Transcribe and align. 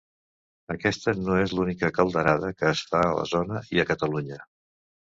Aquesta 0.75 1.13
no 1.27 1.35
és 1.41 1.53
l'única 1.59 1.91
calderada 1.99 2.53
que 2.63 2.73
es 2.73 2.85
fa 2.95 3.07
a 3.11 3.17
la 3.21 3.29
zona 3.37 3.65
i 3.79 3.85
a 3.85 3.89
Catalunya. 3.93 4.43